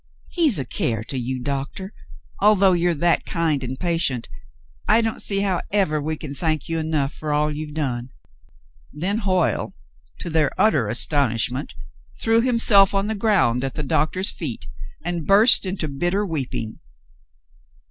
[0.31, 1.39] "He's a care to you.
[1.43, 1.93] Doctor,
[2.41, 4.27] although you're that kind and patient,—
[4.87, 8.09] I don't see how ever we can thank you enough for all you've done!"
[8.91, 9.75] Then Hoyle,
[10.21, 11.75] to their utter astonishment,
[12.19, 14.65] threw himself on the ground at the doctor's feet
[15.05, 16.79] and burst into bitter weeping.